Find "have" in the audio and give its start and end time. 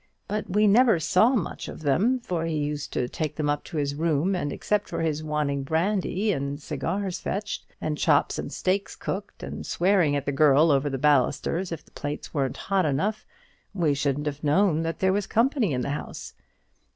14.25-14.43